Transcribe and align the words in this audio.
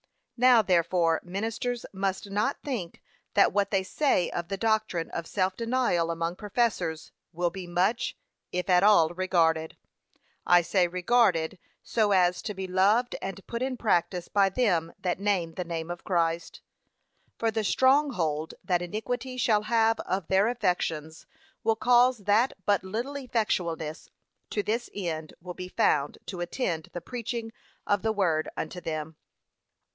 Now 0.35 0.63
therefore 0.63 1.21
ministers 1.23 1.85
must 1.93 2.31
not 2.31 2.57
think 2.63 3.03
that 3.35 3.53
what 3.53 3.69
they 3.69 3.83
say 3.83 4.31
of 4.31 4.47
the 4.47 4.57
doctrine 4.57 5.11
of 5.11 5.27
self 5.27 5.55
denial 5.55 6.09
among 6.09 6.35
professors, 6.37 7.11
will 7.31 7.51
be 7.51 7.67
much, 7.67 8.17
if 8.51 8.67
at 8.67 8.81
all 8.81 9.09
regarded. 9.09 9.77
I 10.43 10.63
say, 10.63 10.87
regarded, 10.87 11.59
so 11.83 12.11
as 12.13 12.41
to 12.41 12.55
be 12.55 12.65
loved 12.65 13.15
and 13.21 13.45
put 13.45 13.61
in 13.61 13.77
practice 13.77 14.27
by 14.27 14.49
them 14.49 14.91
that 14.99 15.19
name 15.19 15.53
the 15.53 15.63
name 15.63 15.91
of 15.91 16.03
Christ. 16.03 16.61
For 17.37 17.51
the 17.51 17.63
strong 17.63 18.13
hold 18.13 18.55
that 18.63 18.81
iniquity 18.81 19.37
shall 19.37 19.61
have 19.63 19.99
of 19.99 20.25
their 20.27 20.47
affections 20.47 21.27
will 21.63 21.75
cause 21.75 22.17
that 22.23 22.53
but 22.65 22.83
little 22.83 23.13
effectualness 23.13 24.09
to 24.49 24.63
this 24.63 24.89
end 24.95 25.35
will 25.39 25.53
be 25.53 25.67
found 25.69 26.17
to 26.25 26.41
attend 26.41 26.89
the 26.93 27.01
preaching 27.01 27.53
of 27.85 28.01
the 28.01 28.11
Word 28.11 28.49
unto 28.57 28.81
them. 28.81 29.15